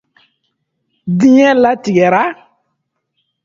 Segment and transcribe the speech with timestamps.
[1.19, 2.25] diɲɛlatigɛ ra?